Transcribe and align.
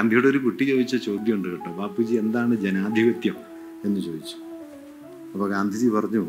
ഗാന്ധിയുടെ 0.00 0.28
ഒരു 0.28 0.38
കുട്ടി 0.38 0.64
ചോദിച്ച 0.64 0.96
ചോദ്യമുണ്ട് 0.96 1.48
കേട്ടോ. 1.48 1.72
ബാപ്പുജി 1.72 2.14
എന്താണ് 2.14 2.54
ജനാധിപത്യം 2.54 3.36
എന്ന് 3.84 4.00
ചോദിച്ചു. 4.00 4.36
അപ്പോൾ 5.32 5.50
ഗാന്ധിജി 5.50 5.88
പറഞ്ഞു 5.88 6.26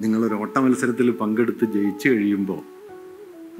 നിങ്ങളൊരു 0.00 0.34
ഓട്ട 0.34 0.58
മത്സരത്തിൽ 0.58 1.10
പങ്കെടുത്ത് 1.10 1.64
ജയിച്ചു 1.64 2.08
കഴിയുമ്പോൾ 2.08 2.62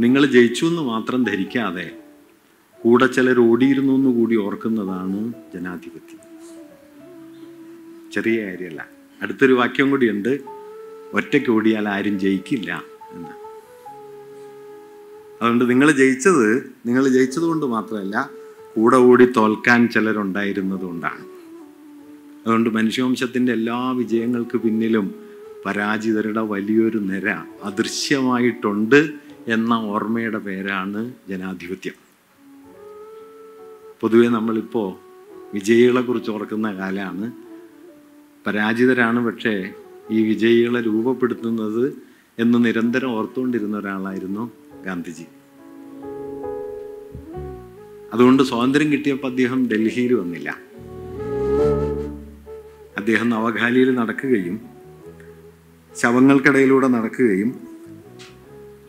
നിങ്ങൾ 0.01 0.27
ജയിച്ചു 0.27 0.67
എന്ന് 0.67 0.83
മാത്രം 0.83 1.25
ധരിക്കാതെ 1.25 1.99
കൂടെ 2.83 3.07
ചിലർ 3.07 3.41
ഓടിയിരുന്നു 3.41 3.93
എന്ന് 3.93 4.15
കൂടി 4.15 4.37
ഓർക്കുന്നതാണ് 4.37 5.33
ജനാധിപത്യം. 5.55 6.21
ചെറിയ 8.13 8.45
കാര്യമല്ല. 8.45 8.89
അടുത്തൊരു 9.23 9.53
വാക്യം 9.53 9.91
കൂടിയുണ്ട് 9.91 10.39
ഒറ്റയ്ക്ക് 11.13 11.51
ഓടിയാൽ 11.51 11.89
ആരും 11.89 12.19
ജയിക്കില്ല 12.21 12.83
എന്ന്. 13.13 13.46
അതുകൊണ്ട് 15.41 15.71
നിങ്ങൾ 15.71 15.91
ജയിച്ചത് 15.91 16.47
നിങ്ങൾ 16.87 17.09
ജയിച്ചത് 17.09 17.45
കൊണ്ട് 17.45 17.67
മാത്രമല്ല 17.67 18.17
കൂടെ 18.75 18.97
കൂടി 18.99 19.25
തോൽക്കാൻ 19.37 19.89
ചിലരുണ്ടായിരുന്നത് 19.89 20.81
കൊണ്ടാണ് 20.81 21.25
അതുകൊണ്ട് 22.41 22.71
മനുഷ്യവംശത്തിന്റെ 22.71 23.53
എല്ലാ 23.53 23.91
വിജയങ്ങൾക്ക് 23.93 24.59
പിന്നിലും 24.59 25.07
പരാജിതരുടെ 25.67 26.41
വലിയൊരു 26.47 26.99
നിര 27.03 27.29
അദൃശ്യമായിട്ടുണ്ട് 27.65 29.01
എന്ന 29.49 29.75
ഓർമ്മയുടെ 29.75 30.39
പേരാണ് 30.39 31.01
ജനാധിപത്യം. 31.29 31.97
പൊതുവെ 34.01 34.29
നമ്മളിപ്പോൾ 34.29 34.89
വിജയികളെ 35.55 36.01
കുറിച്ച് 36.01 36.31
ഓർക്കുന്ന 36.31 36.75
കാലമാണ് 36.75 37.27
പരാജിതരാണ് 38.47 39.27
പക്ഷേ 39.27 39.55
ഈ 40.11 40.23
വിജയികളെ 40.23 40.81
രൂപപ്പെടുത്തുന്നത് 40.81 41.85
എന്ന് 42.39 42.65
നിരന്തരം 42.65 43.13
ഓർത്തുകൊണ്ടിരുന്ന 43.13 43.79
ഒരാളായിരുന്നു 43.79 44.45
ഗാന്ധിജി. 44.87 45.27
അതുകൊണ്ട് 48.13 48.43
സ്വാതന്ത്ര്യം 48.43 48.89
കിട്ടിയപ്പോൾ 48.93 49.29
അദ്ദേഹം 49.29 49.61
ഡൽഹിയിൽ 49.73 50.13
വന്നില്ല. 50.15 50.49
അദ്ദേഹം 52.99 53.27
നവഖാലിയിൽ 53.31 53.89
നടക്കുകയും 53.95 54.57
ശവങ്ങൾക്കിടയിലൂടെ 55.95 56.87
നടക്കുകയും 56.87 57.51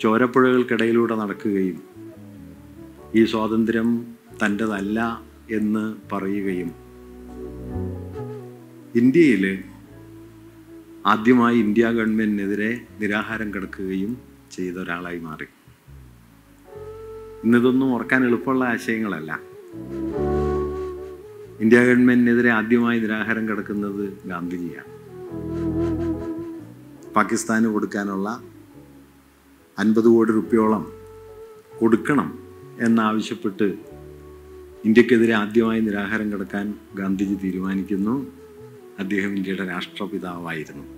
ചോരപ്പുഴകൾക്കിടയിലൂടെ 0.02 1.16
നടക്കുകയും 1.16 1.78
ഈ 3.16 3.24
സ്വാതന്ത്ര്യം 3.26 3.90
തന്റെതല്ല 4.42 5.00
എന്ന് 5.52 5.84
പറയുകയും 6.12 6.70
ഇന്ത്യയിൽ 8.96 9.44
ആദ്യമായി 11.06 11.58
ഇന്ത്യ 11.58 11.86
ഗവൺമെന്റിനെതിരെ 11.98 12.72
നിരാഹാരം 13.02 13.50
കിടക്കുകയും 13.54 14.12
ചെയ്ത 14.52 14.76
ഒരാളായി 14.78 15.20
മാറി. 15.20 15.48
ഇന്നിതൊന്നും 17.48 17.94
ഓർക്കാൻ 17.94 18.26
എളുപ്പമുള്ള 18.26 18.66
ആശയങ്ങളല്ല. 18.66 19.40
ഇന്ത്യ 21.60 21.86
ഗവൺമെന്റിനെതിരെ 21.86 22.50
ആദ്യമായി 22.50 23.00
നിരാഹാരം 23.00 23.50
കിടക്കുന്നത് 23.50 24.18
ഗാന്ധിജിയാണ്. 24.26 24.88
പാകിസ്ഥാന് 27.14 27.66
കൊടുക്കാനുള്ള 27.66 28.44
അൻപത് 29.80 30.06
കോടി 30.06 30.32
രൂപയോളം 30.32 30.92
കൊടുക്കണം 31.80 32.40
എന്നാവശ്യപ്പെട്ട് 32.82 33.74
ഇന്ത്യക്കെതിരെ 34.86 35.34
ആദ്യമായി 35.34 35.82
നിരാഹാരം 35.82 36.32
കിടക്കാൻ 36.32 36.74
ഗാന്ധിജി 36.96 37.36
തീരുമാനിക്കുന്നു. 37.44 38.28
അദ്ദേഹം 39.00 39.36
ഇന്ത്യയുടെ 39.36 39.66
രാഷ്ട്രപിതാവായിരുന്നു. 39.66 40.97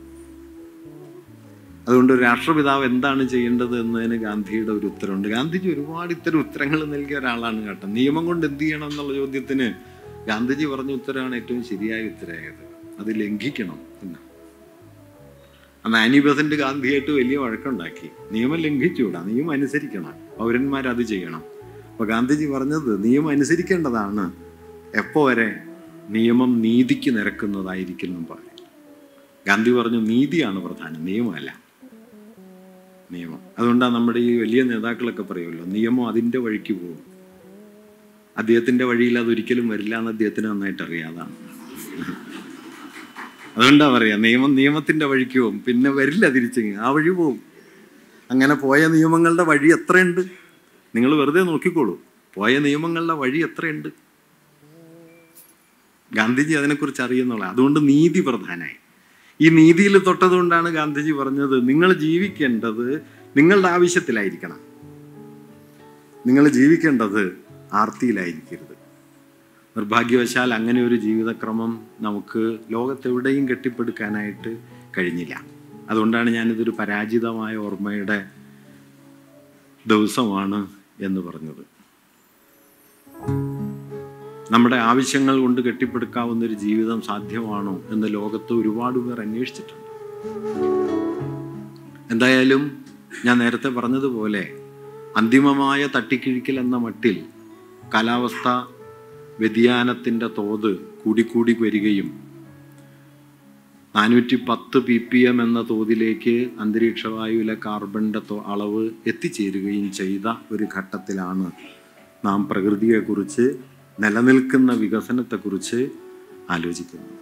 അതുകൊണ്ട് 1.90 2.14
രാഷ്ട്രപിതാവ് 2.14 2.86
എന്താണ് 2.86 3.28
ചെയ്യേണ്ടത് 3.28 3.80
എന്നതിന് 3.80 4.16
ഗാന്ധിയുടെ 4.16 4.72
ഒരു 4.72 4.86
ഉത്തരവുണ്ട്. 4.86 5.28
ഗാന്ധിജി 5.28 5.74
ഒരുപാട് 5.74 6.12
ഇത്തരം 6.12 6.40
ഉത്തരങ്ങൾ 6.40 6.86
നൽകിയ 6.86 7.18
ഒരാളാണ് 7.18 7.68
കേട്ടോ. 7.68 7.88
നിയമം 7.88 8.26
കൊണ്ട് 8.26 8.46
എന്ത് 8.46 8.64
ചെയ്യണം 8.64 8.90
എന്നുള്ള 8.90 9.14
ചോദ്യത്തിന് 9.14 9.74
ഗാന്ധിജി 10.28 10.66
പറഞ്ഞ 10.66 10.92
ഉത്തരമാണ് 10.92 11.36
ഏറ്റവും 11.36 11.64
ശരിയായ 11.64 12.02
ഉത്തരമായത് 12.04 12.66
അത് 13.00 13.20
ലംഘിക്കണം 13.20 13.80
എന്ന്. 14.04 14.20
അന്ന് 15.86 15.98
ആനി 15.98 16.20
ബസന്റ് 16.20 16.56
ഗാന്ധിയായിട്ട് 16.56 17.12
വലിയ 17.12 17.38
വഴക്കുണ്ടാക്കി. 17.38 18.10
നിയമം 18.32 18.56
ലംഘിച്ചുകൂടാ? 18.56 19.24
നിയമം 19.24 19.52
അനുസരിക്കണം. 19.52 20.14
പൗരന്മാർ 20.38 20.88
അത് 20.88 21.02
ചെയ്യണം. 21.02 21.44
അപ്പൊ 21.92 22.06
ഗാന്ധിജി 22.06 22.46
പറഞ്ഞത് 22.46 23.04
നിയമം 23.04 23.30
അനുസരിക്കേണ്ടതാണ്. 23.30 24.32
എപ്പോ 24.98 25.28
വരെ 25.28 25.56
നിയമം 26.10 26.62
നീതിക്ക് 26.62 27.18
നിരക്കുന്നതായിരിക്കുന്നു 27.18 28.20
പറയും. 28.20 28.68
ഗാന്ധി 29.48 29.72
പറഞ്ഞു 29.72 30.00
നീതിയാണ് 30.00 30.62
പ്രധാനം. 30.62 31.06
നിയമമല്ല. 31.06 31.69
നിയമം. 33.12 33.40
അതുകൊണ്ടാണ് 33.60 33.96
നമ്മുടെ 33.96 34.20
ഈ 34.20 34.38
വലിയ 34.40 34.64
നേതാക്കളൊക്കെ 34.64 35.22
പറയുമല്ലോ 35.22 35.66
നിയമം 35.66 36.08
അതിന്റെ 36.08 36.38
വഴിക്ക് 36.38 36.74
പോകും. 36.74 37.00
അദ്ദേഹത്തിന്റെ 38.38 38.86
വഴിയിൽ 38.86 39.20
അതൊരിക്കലും 39.20 39.68
വരില്ല 39.68 39.98
എന്ന് 39.98 40.12
അദ്ദേഹത്തിന് 40.12 40.46
നന്നായിട്ട് 40.46 40.84
അറിയാതാണ്. 40.84 41.34
അതുകൊണ്ടാണ് 43.58 43.94
പറയാ 43.94 44.18
നിയമം 44.18 44.56
നിയമത്തിന്റെ 44.56 45.06
വഴിക്ക് 45.06 45.40
പോകും. 45.40 45.64
പിന്നെ 45.68 45.90
വരില്ല 45.90 46.30
തിരിച്ച് 46.30 46.76
ആ 46.80 46.90
വഴി 46.90 47.10
പോകും. 47.10 47.40
അങ്ങനെ 48.32 48.56
പോയ 48.56 48.88
നിയമങ്ങളുടെ 48.88 49.44
വഴി 49.44 49.72
എത്രയുണ്ട്? 49.74 50.22
നിങ്ങൾ 50.96 51.16
വെറുതെ 51.16 51.42
നോക്കിക്കോളൂ. 51.42 52.02
പോയ 52.36 52.58
നിയമങ്ങളുടെ 52.58 53.14
വഴി 53.14 53.40
എത്രയുണ്ട്? 53.44 53.90
ഗാന്ധിജി 56.14 56.54
അതിനെക്കുറിച്ച് 56.54 57.02
അറിയുന്നുള്ള 57.02 57.46
അതുകൊണ്ട് 57.46 57.88
നീതി 57.88 58.22
പ്രധാനമായി 58.22 58.89
ഈ 59.42 59.50
നീതിയിൽ 59.50 59.98
തൊട്ടതുകൊണ്ടാണ് 59.98 60.70
ഗാന്ധിജി 60.70 61.12
പറഞ്ഞത് 61.12 61.70
നിങ്ങൾ 61.70 61.94
ജീവിക്കേണ്ടത് 61.94 63.02
നിങ്ങളുടെ 63.38 63.68
ആവശ്യത്തിലായിരിക്കണം. 63.68 64.60
നിങ്ങൾ 66.28 66.48
ജീവിക്കേണ്ടത് 66.48 67.38
ആർത്തിയിലായിരിക്കരുത്. 67.74 68.80
നിർഭാഗ്യവശാൽ 69.78 70.54
അങ്ങനെ 70.54 70.88
ഒരു 70.88 70.96
ജീവിതക്രമം 70.96 71.80
നമുക്ക് 72.02 72.58
ലോകത്തെവിടെയും 72.72 73.50
കെട്ടിപ്പടുക്കാനായിട്ട് 73.50 74.58
കഴിഞ്ഞില്ല. 74.98 75.42
അതുകൊണ്ടാണ് 75.90 76.30
ഞാനിതൊരു 76.30 76.74
പരാജിതമായ 76.80 77.56
ഓർമ്മയുടെ 77.56 78.26
ദിവസമാണ് 79.88 80.68
എന്ന് 81.02 81.22
പറഞ്ഞത്. 81.22 81.79
നമ്മുടെ 84.50 84.78
ആവശ്യങ്ങൾ 84.82 85.36
കൊണ്ട് 85.42 85.62
കെട്ടിപ്പടുക്കാവുന്ന 85.62 86.46
ഒരു 86.46 86.54
ജീവിതം 86.54 87.02
സാധ്യമാണോ 87.02 87.82
എന്ന് 87.90 88.08
ലോകത്ത് 88.14 88.54
ഒരുപാട് 88.54 88.98
പേർ 89.00 89.22
അന്വേഷിച്ചിട്ടുണ്ട്. 89.22 89.86
എന്തായാലും 92.12 92.64
ഞാൻ 93.26 93.38
നേരത്തെ 93.38 93.70
പറഞ്ഞതുപോലെ 93.70 94.44
അന്തിമമായ 95.16 95.82
തട്ടിക്കിഴിക്കൽ 95.96 96.60
എന്ന 96.60 96.78
മട്ടിൽ 96.78 97.16
കാലാവസ്ഥ 97.94 98.48
വ്യതിയാനത്തിന്റെ 99.40 100.28
തോത് 100.38 100.72
കൂടിക്കൂടി 101.04 101.54
വരികയും 101.60 102.10
നാനൂറ്റി 103.96 104.38
പത്ത് 104.50 104.80
പി 104.80 104.98
പി 105.12 105.20
എം 105.24 105.38
എന്ന 105.42 105.60
തോതിലേക്ക് 105.70 106.34
അന്തരീക്ഷവായുവിലെ 106.60 107.56
കാർബണിന്റെ 107.66 108.22
അളവ് 108.46 108.84
എത്തിച്ചേരുകയും 109.08 109.92
ചെയ്ത 109.92 110.28
ഒരു 110.52 110.66
ഘട്ടത്തിലാണ് 110.76 111.48
നാം 112.24 112.40
പ്രകൃതിയെക്കുറിച്ച് 112.50 113.46
നിലനിൽക്കുന്ന 114.00 114.74
വികസനത്തെക്കുറിച്ച് 114.74 115.80
ആലോചിക്കുന്നത് 116.50 117.16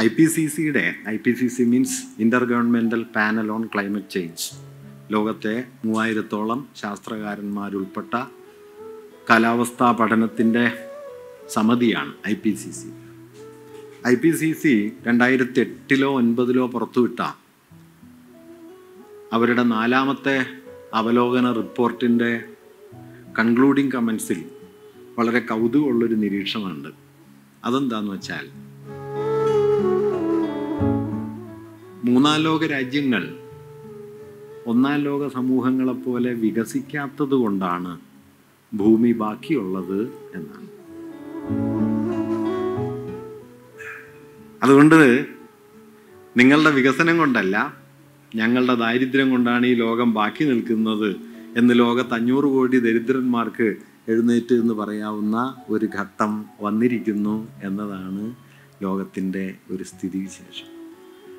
ഐ 0.00 0.08
പി 0.08 0.24
സി 0.26 0.46
സിയുടെ 0.46 0.84
I 1.08 1.16
P 1.16 1.32
C 1.32 1.46
C 1.46 1.62
means 1.62 1.98
intergovernmental 2.44 3.02
panel 3.16 3.52
on 3.52 3.68
climate 3.74 4.10
change 4.10 4.46
ലോകത്തെ 5.10 5.54
മൂവായിരത്തോളം 5.84 6.68
ശാസ്ത്രകാരന്മാരുൾപ്പെട്ട 6.76 8.12
കാലാവസ്ഥാ 9.30 9.92
പഠനത്തിന്റെ 9.92 10.64
സമിതിയാണ് 11.48 12.12
I 12.26 12.34
P 12.34 12.54
C 12.54 12.70
C. 12.72 12.88
I 14.06 14.14
P 14.14 14.30
C 14.32 14.52
C 14.54 14.74
രണ്ടായിരത്തി 15.02 15.60
എട്ടിലോ 15.60 16.10
ഒൻപതിലോ 16.16 16.66
പുറത്തുവിട്ട 16.66 17.20
അവരുടെ 19.32 19.62
നാലാമത്തെ 19.68 20.36
അവലോകന 20.94 21.52
റിപ്പോർട്ടിന്റെ 21.52 22.32
കൺക്ലൂഡിംഗ് 23.38 23.92
കമൻസിൽ 23.92 24.40
വളരെ 25.18 25.40
കൗതുകമുള്ളൊരു 25.40 26.14
നിരീക്ഷണമുണ്ട്. 26.14 26.88
അതെന്താന്ന് 27.64 28.12
വെച്ചാൽ 28.12 28.46
മൂന്നാം 32.04 32.40
ലോക 32.40 32.66
രാജ്യങ്ങൾ 32.66 33.36
ഒന്നാം 34.66 35.00
ലോക 35.00 35.28
സമൂഹങ്ങളെപ്പോലെ 35.28 36.32
വികസിക്കാത്തത് 36.34 37.34
കൊണ്ടാണ് 37.34 37.98
ഭൂമി 38.76 39.12
ബാക്കിയുള്ളത് 39.12 40.00
എന്നാണ്. 40.34 40.68
അതുകൊണ്ട് 44.62 45.26
നിങ്ങളുടെ 46.36 46.70
വികസനം 46.70 47.18
കൊണ്ടല്ല 47.18 47.76
ഞങ്ങളുടെ 48.34 48.74
ദാരിദ്ര്യം 48.74 49.30
കൊണ്ടാണ് 49.30 49.66
ഈ 49.66 49.74
ലോകം 49.74 50.14
ബാക്കി 50.14 50.44
നിൽക്കുന്നത് 50.44 51.16
എന്ന് 51.56 51.78
ലോകത്ത് 51.78 52.14
അഞ്ഞൂറ് 52.14 52.44
കോടി 52.44 52.78
ദരിദ്രന്മാർക്ക് 52.78 53.76
എഴുന്നേറ്റ് 54.08 54.54
എന്ന് 54.54 54.74
പറയാവുന്ന 54.74 55.56
ഒരു 55.68 55.88
ഘട്ടം 56.00 56.44
വന്നിരിക്കുന്നു 56.60 57.48
എന്നതാണ് 57.62 58.34
ലോകത്തിന്റെ 58.82 59.54
ഒരു 59.70 59.84
സ്ഥിതിവിശേഷം. 59.84 60.74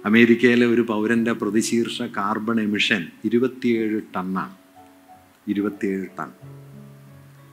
അമേരിക്കയിലെ 0.05 0.65
ഒരു 0.65 0.81
പൗരന്റെ 0.81 1.31
പ്രതിശീർഷ 1.31 2.01
കാർബൺ 2.01 2.61
എമിഷൻ 2.61 3.07
ഇരുപത്തിയേഴ് 3.25 4.01
ടണ്ണാണ്. 4.15 4.53
ഇരുപത്തിയേഴ് 5.47 6.05
ടൺ. 6.19 6.27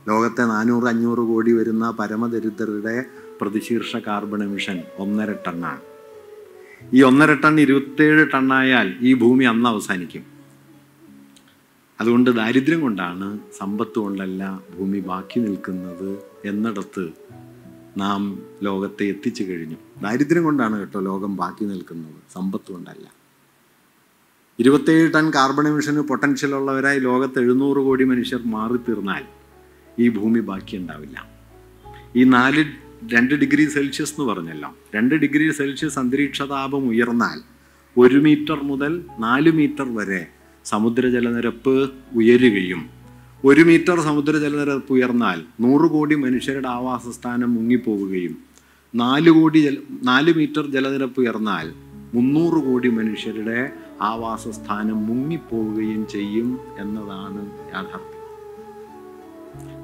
ലോകത്തെ 0.09 0.43
നാനൂറ് 0.43 0.85
അഞ്ഞൂറ് 0.85 1.19
കോടി 1.19 1.53
വരുന്ന 1.53 1.91
പരമദരിദ്രരുടെ 1.91 3.05
പ്രതിശീർഷ 3.41 3.97
കാർബൺ 3.97 4.44
എമിഷൻ 4.44 4.82
ഒന്നര 4.99 5.32
ടണ്ണാണ്. 5.32 5.81
ഈ 6.93 7.03
ഒന്നര 7.03 7.35
ടൺ 7.35 7.61
ഇരുപത്തേഴ് 7.61 8.26
ടണ്ണായാൽ 8.35 8.94
ഈ 9.00 9.15
ഭൂമി 9.15 9.44
അന്ന് 9.44 9.69
അവസാനിക്കും. 9.69 10.31
അതുകൊണ്ട് 12.00 12.31
ദാരിദ്ര്യം 12.31 12.81
കൊണ്ടാണ് 12.81 13.39
സമ്പത്ത് 13.59 13.99
കൊണ്ടല്ല 13.99 14.62
ഭൂമി 14.79 14.99
ബാക്കി 14.99 15.41
നിൽക്കുന്നത് 15.41 16.19
എന്നിടത്ത് 16.44 17.12
നാം 17.97 18.43
ലോകത്തെ 18.62 19.05
എത്തിച്ചു 19.05 19.43
കഴിഞ്ഞു. 19.43 19.77
ദാരിദ്ര്യം 20.03 20.44
കൊണ്ടാണ് 20.44 20.79
കേട്ടോ 20.79 21.00
ലോകം 21.00 21.37
ബാക്കി 21.37 21.65
നിൽക്കുന്നത് 21.65 22.15
സമ്പത്ത് 22.33 22.73
കൊണ്ടല്ല. 22.73 23.12
ഇരുപത്തേഴ് 24.59 25.15
ടൺ 25.15 25.31
കാർബൺ 25.31 25.69
എമിഷന് 25.69 26.00
പൊട്ടൻഷ്യൽ 26.00 26.55
ഉള്ളവരായി 26.55 26.99
ലോകത്ത് 26.99 27.39
എഴുന്നൂറ് 27.39 27.77
കോടി 27.77 28.05
മനുഷ്യർ 28.05 28.41
മാറിത്തീർന്നാൽ 28.44 29.25
ഈ 29.99 30.09
ഭൂമി 30.09 30.41
ബാക്കി 30.41 30.77
ഉണ്ടാവില്ല. 30.77 31.29
ഈ 32.17 32.25
നാല് 32.25 32.65
രണ്ട് 33.15 33.35
ഡിഗ്രി 33.35 33.65
സെൽഷ്യസ് 33.67 34.12
എന്ന് 34.12 34.33
പറഞ്ഞല്ലോ 34.33 34.75
രണ്ട് 34.94 35.15
ഡിഗ്രി 35.15 35.53
സെൽഷ്യസ് 35.53 35.99
അന്തരീക്ഷ 35.99 36.43
താപം 36.43 36.89
ഉയർന്നാൽ 36.89 37.41
ഒരു 37.99 38.17
മീറ്റർ 38.17 38.62
മുതൽ 38.62 39.05
നാല് 39.19 39.50
മീറ്റർ 39.50 39.94
വരെ 39.94 40.31
സമുദ്രജലനിരപ്പ് 40.64 41.91
ഉയരുകയും 42.14 42.82
ഒരു 43.44 43.61
മീറ്റർ 43.61 44.00
സമുദ്രജലനിരപ്പ് 44.00 44.93
ഉയർന്നാൽ 44.93 45.43
നൂറ് 45.61 45.91
കോടി 45.91 46.14
മനുഷ്യരുടെ 46.14 46.69
ആവാസസ്ഥാനം 46.69 47.55
മുങ്ങിപ്പോവുകയും 47.55 48.37
നാല് 48.94 49.31
കോടി 49.31 49.59
ജല 49.59 49.76
നാല് 50.03 50.35
മീറ്റർ 50.35 50.67
ജലനിരപ്പ് 50.67 51.20
ഉയർന്നാൽ 51.20 51.73
മുന്നൂറ് 52.14 52.64
കോടി 52.64 52.88
മനുഷ്യരുടെ 52.88 53.73
ആവാസസ്ഥാനം 54.00 55.06
മുങ്ങിപ്പോവുകയും 55.06 56.06
ചെയ്യും 56.09 56.59
എന്നതാണ് 56.79 57.50
യാഥാർത്ഥ്യം. 57.75 58.19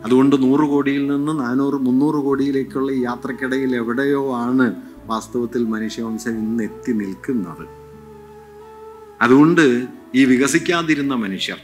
അതുകൊണ്ട് 0.05 0.43
നൂറ് 0.43 0.69
കോടിയിൽ 0.69 1.07
നിന്ന് 1.07 1.41
നാനൂറ് 1.41 1.75
മുന്നൂറ് 1.75 2.25
കോടിയിലേക്കുള്ള 2.25 2.93
ഈ 2.93 3.03
യാത്രക്കിടയിൽ 3.03 3.77
എവിടെയോ 3.77 4.35
ആണ് 4.35 4.75
വാസ്തവത്തിൽ 5.07 5.65
മനുഷ്യവംശം 5.65 6.31
ഇന്ന് 6.31 6.65
എത്തി 6.65 6.93
നിൽക്കുന്നത്. 6.93 7.69
അതുകൊണ്ട് 9.23 9.98
ഈ 10.15 10.25
വികസിക്കാതിരുന്ന 10.25 11.15
മനുഷ്യർ. 11.15 11.57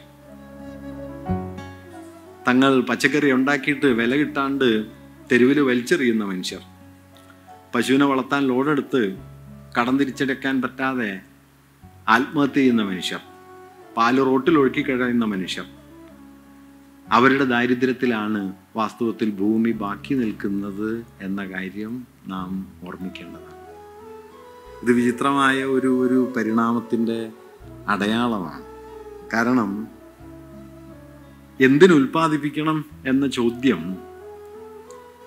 തങ്ങൾ 2.49 2.81
പച്ചക്കറി 2.81 3.33
ഉണ്ടാക്കിയിട്ട് 3.33 3.87
വില 3.87 4.17
കിട്ടാണ്ട് 4.17 4.87
തെരുവിൽ 5.33 5.61
വലിച്ചെറിയുന്ന 5.61 6.25
മനുഷ്യർ. 6.25 6.61
പശുവിനെ 7.75 8.05
വളർത്താൻ 8.05 8.47
ലോഡെടുത്ത് 8.47 9.17
കടം 9.81 9.99
തിരിച്ചെടുക്കാൻ 9.99 10.63
പറ്റാതെ 10.63 11.21
ആത്മഹത്യ 12.09 12.55
ചെയ്യുന്ന 12.55 12.83
മനുഷ്യർ. 12.83 13.21
പാൽ 13.97 14.25
റോട്ടിൽ 14.25 14.59
ഒഴുക്കി 14.59 14.83
കഴിയുന്ന 14.83 15.25
മനുഷ്യർ. 15.25 15.65
അവരുടെ 17.13 17.45
ദാരിദ്ര്യത്തിലാണ് 17.45 18.53
വാസ്തവത്തിൽ 18.77 19.31
ഭൂമി 19.31 19.71
ബാക്കി 19.71 20.15
നിൽക്കുന്നത് 20.15 21.07
എന്ന 21.23 21.45
കാര്യം 21.45 22.07
നാം 22.27 22.69
ഓർമ്മിക്കേണ്ടതാണ്. 22.87 23.55
ഇത് 24.83 24.93
വിചിത്രമായ 24.93 25.65
ഒരു 25.65 26.01
ഒരു 26.01 26.33
പരിണാമത്തിന്റെ 26.37 27.33
അടയാളമാണ്. 27.89 28.63
കാരണം 29.33 29.89
എന്തിനുൽപാദിപ്പിക്കണം 31.61 32.85
എന്ന 33.07 33.27
ചോദ്യം 33.27 33.97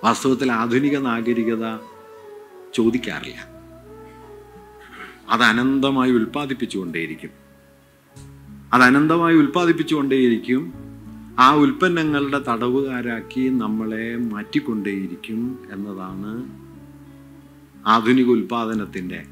വാസ്തവത്തിൽ 0.04 0.52
ആധുനിക 0.52 0.98
നാഗരികത 0.98 1.78
ചോദിക്കാറില്ല. 2.74 3.58
അത് 5.30 5.44
അനന്തമായി 5.44 6.12
ഉൽപ്പാദിപ്പിച്ചുകൊണ്ടേയിരിക്കും. 6.12 7.30
അത് 8.74 8.82
അനന്തമായി 8.82 9.36
ഉൽപ്പാദിപ്പിച്ചുകൊണ്ടേയിരിക്കും. 9.36 10.74
ആ 11.40 11.56
ഉൽപ്പന്നങ്ങളുടെ 11.56 12.40
തടവുകാരാക്കി 12.40 13.50
നമ്മളെ 13.50 14.16
മാറ്റിക്കൊണ്ടേയിരിക്കും 14.16 15.68
എന്നതാണ് 15.72 16.50
ആധുനിക 17.88 18.30
ഉൽപാദനത്തിന്റെ 18.30 19.26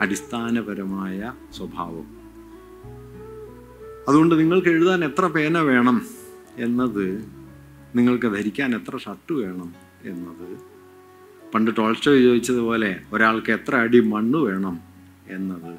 അടിസ്ഥാനപരമായ 0.00 1.32
സ്വഭാവം. 1.56 2.19
അതുകൊണ്ട് 4.08 4.40
നിങ്ങൾക്ക് 4.40 4.68
എഴുതാൻ 4.68 5.04
എത്ര 5.04 5.26
പേന 5.26 5.58
വേണം 5.58 6.06
എന്നത് 6.56 7.24
നിങ്ങൾക്ക് 7.94 8.26
ധരിക്കാൻ 8.26 8.74
എത്ര 8.74 8.96
ഷർട്ട് 8.96 9.32
വേണം 9.32 9.74
എന്നത്. 10.04 10.58
പണ്ട് 11.54 11.70
ടോൾസ്റ്റോ 11.78 12.18
ചോദിച്ചതുപോലെ 12.18 13.00
ഒരാൾക്ക് 13.12 13.52
എത്ര 13.52 13.76
അടി 13.76 14.00
മണ്ണ് 14.00 14.38
വേണം 14.38 14.80
എന്നത്. 15.28 15.78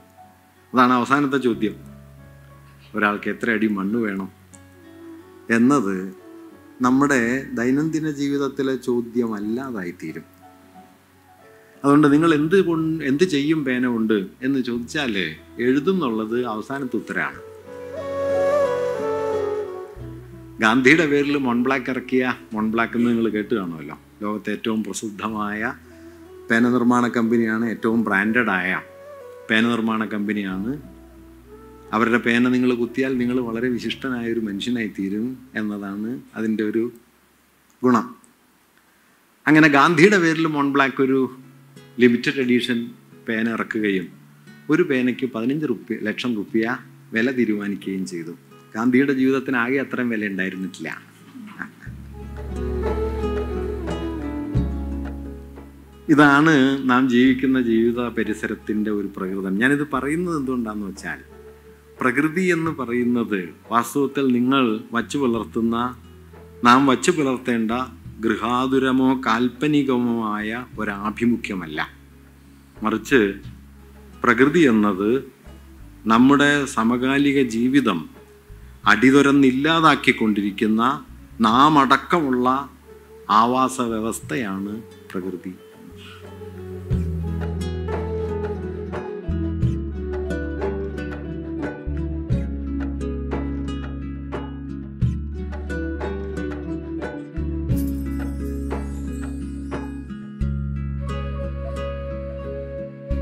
അതാണ് 0.74 0.94
അവസാനത്തെ 0.94 1.38
ചോദ്യം. 1.38 1.76
ഒരാൾക്ക് 2.96 3.30
എത്ര 3.30 3.52
അടി 3.52 3.68
മണ്ണ് 3.68 4.00
വേണം 4.00 4.32
എന്നത് 5.50 6.16
നമ്മുടെ 6.82 7.44
ദൈനംദിന 7.54 8.12
ജീവിതത്തിലെ 8.12 8.76
ചോദ്യമല്ലാതായിത്തീരും. 8.76 10.24
അതുകൊണ്ട് 11.84 12.14
നിങ്ങൾ 12.14 12.34
എന്ത് 12.34 12.58
എന്ത് 13.04 13.24
ചെയ്യും 13.24 13.66
പേന 13.66 13.88
കൊണ്ട് 13.88 14.26
എന്ന് 14.42 14.64
ചോദിച്ചാൽ 14.64 15.18
എഴുതും 15.60 15.94
എന്നുള്ളത് 15.94 16.46
അവസാനത്തെ 16.46 16.96
ഉത്തരമാണ് 16.98 17.51
ഗാന്ധിയുടെ 20.62 21.08
പേരിൽ 21.08 21.38
മോൺബ്ലാക്ക് 21.38 21.90
ഇറക്കിയ 21.90 22.34
മോൺബ്ലാക്ക് 22.54 22.98
എന്ന് 22.98 23.10
നിങ്ങൾ 23.10 23.30
കേട്ട് 23.30 23.56
കാണുമല്ലോ. 23.56 24.00
ലോകത്തെ 24.22 24.52
ഏറ്റവും 24.52 24.84
പ്രസിദ്ധമായ 24.84 25.74
പേന 26.52 26.70
നിർമ്മാണ 26.70 27.08
കമ്പനിയാണ് 27.08 27.70
ഏറ്റവും 27.70 28.04
ബ്രാൻഡഡായ 28.04 28.82
പേന 29.50 29.68
നിർമ്മാണ 29.68 30.06
കമ്പനിയാണ്. 30.06 30.82
അവരുടെ 31.94 32.18
പേന 32.18 32.50
നിങ്ങൾ 32.50 32.74
കുത്തിയാൽ 32.74 33.18
നിങ്ങൾ 33.18 33.40
വളരെ 33.40 33.70
വിശിഷ്ടനായ 33.70 34.34
ഒരു 34.34 34.40
മനുഷ്യനായി 34.40 34.92
തീരും 35.00 35.38
എന്നതാണ് 35.56 36.22
അതിന്റെ 36.36 36.64
ഒരു 36.64 36.92
ഗുണം. 37.84 38.16
അങ്ങനെ 39.48 39.68
ഗാന്ധിയുടെ 39.68 40.20
പേരിൽ 40.20 40.48
മോൺബ്ലാക്ക് 40.48 41.02
ഒരു 41.02 41.20
ലിമിറ്റഡ് 42.00 42.40
എഡീഷൻ 42.40 42.92
പേന 43.28 43.50
ഇറക്കുകയും 43.50 44.08
ഒരു 44.70 44.84
പേനയ്ക്ക് 44.84 45.26
പതിനഞ്ച് 45.26 45.66
റുപ്യ 45.70 45.96
ലക്ഷം 46.02 46.36
റുപ്യ 46.36 46.78
വില 47.14 47.32
തീരുമാനിക്കുകയും 47.32 48.06
ചെയ്തു. 48.06 48.51
ഗാന്ധിയുടെ 48.76 49.14
ജീവിതത്തിന് 49.14 49.58
ആകെ 49.58 49.78
അത്രയും 49.78 50.10
വില 50.10 50.26
ഉണ്ടായിരുന്നിട്ടില്ല. 50.26 51.02
ഇതാണ് 56.10 56.90
നാം 56.90 57.10
ജീവിക്കുന്ന 57.10 57.62
ജീവിത 57.62 58.08
പരിസരത്തിന്റെ 58.08 58.92
ഒരു 58.92 59.10
പ്രകൃതം. 59.18 59.58
ഞാനിത് 59.58 59.88
പറയുന്നത് 59.94 60.38
എന്തുകൊണ്ടാണെന്ന് 60.38 60.88
വെച്ചാൽ 60.88 61.20
പ്രകൃതി 62.02 62.42
എന്ന് 62.42 62.72
പറയുന്നത് 62.72 63.50
വാസ്തവത്തിൽ 63.72 64.28
നിങ്ങൾ 64.28 64.80
വച്ചു 64.94 65.18
പുലർത്തുന്ന 65.18 65.76
നാം 66.64 66.86
വച്ചു 66.86 67.12
പുലർത്തേണ്ട 67.12 67.72
ഗൃഹാതുരമോ 68.20 69.22
കാൽപ്പനികമോ 69.26 70.36
ആയ 70.36 70.66
ഒരാഭിമുഖ്യമല്ല. 70.80 71.90
മറിച്ച് 72.84 73.34
പ്രകൃതി 74.24 74.60
എന്നത് 74.60 75.32
നമ്മുടെ 76.06 76.66
സമകാലിക 76.66 77.42
ജീവിതം 77.42 78.21
അടിതുരന്നില്ലാതാക്കിക്കൊണ്ടിരിക്കുന്ന 78.88 81.06
നാം 81.42 81.80
അടക്കമുള്ള 81.80 82.70
ആവാസ 83.30 83.82
വ്യവസ്ഥയാണ് 83.82 84.82
പ്രകൃതി. 85.12 85.54